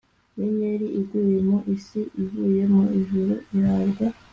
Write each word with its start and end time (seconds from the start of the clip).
inyenyeri 0.33 0.87
iguye 0.99 1.39
mu 1.47 1.57
isi 1.75 1.99
ivuye 2.23 2.63
mu 2.73 2.83
ijuru 2.99 3.33
ihabwa 3.57 4.05